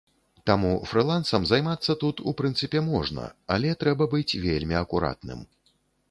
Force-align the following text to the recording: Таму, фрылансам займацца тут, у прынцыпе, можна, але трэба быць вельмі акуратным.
Таму, 0.49 0.69
фрылансам 0.91 1.43
займацца 1.49 1.95
тут, 2.03 2.23
у 2.31 2.33
прынцыпе, 2.39 2.81
можна, 2.87 3.25
але 3.57 3.73
трэба 3.83 4.07
быць 4.13 4.37
вельмі 4.47 4.75
акуратным. 4.83 5.45